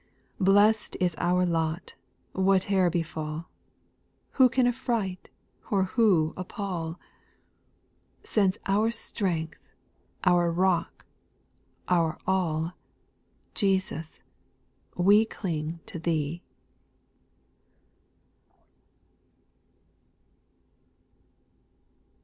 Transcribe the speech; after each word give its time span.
Blcss'd 0.39 0.97
is 0.99 1.13
our 1.19 1.45
lot 1.45 1.93
whatever 2.31 2.89
befal; 2.89 3.47
Who 4.31 4.49
can 4.49 4.65
aJBTright, 4.65 5.27
or 5.69 5.83
who 5.93 6.33
appal?— 6.35 6.97
Since 8.23 8.55
as 8.55 8.59
our 8.65 8.89
strength, 8.89 9.69
our 10.23 10.51
Rock, 10.51 11.05
our 11.87 12.17
all, 12.25 12.73
Jesus, 13.53 14.21
we 14.95 15.23
cling 15.23 15.81
to 15.85 15.99
Thee. 15.99 16.41